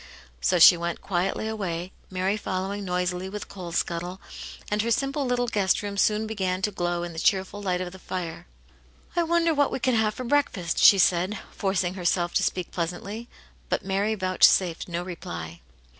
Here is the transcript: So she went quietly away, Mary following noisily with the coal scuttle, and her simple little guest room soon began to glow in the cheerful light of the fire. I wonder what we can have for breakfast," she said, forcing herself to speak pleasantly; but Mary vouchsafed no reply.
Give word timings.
So 0.41 0.57
she 0.57 0.75
went 0.77 0.99
quietly 1.03 1.47
away, 1.47 1.91
Mary 2.09 2.35
following 2.35 2.83
noisily 2.83 3.29
with 3.29 3.43
the 3.43 3.47
coal 3.53 3.71
scuttle, 3.71 4.19
and 4.71 4.81
her 4.81 4.89
simple 4.89 5.27
little 5.27 5.45
guest 5.47 5.83
room 5.83 5.95
soon 5.95 6.25
began 6.25 6.63
to 6.63 6.71
glow 6.71 7.03
in 7.03 7.13
the 7.13 7.19
cheerful 7.19 7.61
light 7.61 7.81
of 7.81 7.91
the 7.91 7.99
fire. 7.99 8.47
I 9.15 9.21
wonder 9.21 9.53
what 9.53 9.71
we 9.71 9.77
can 9.79 9.93
have 9.93 10.15
for 10.15 10.23
breakfast," 10.23 10.79
she 10.79 10.97
said, 10.97 11.37
forcing 11.51 11.93
herself 11.93 12.33
to 12.33 12.41
speak 12.41 12.71
pleasantly; 12.71 13.29
but 13.69 13.85
Mary 13.85 14.15
vouchsafed 14.15 14.87
no 14.87 15.03
reply. 15.03 15.61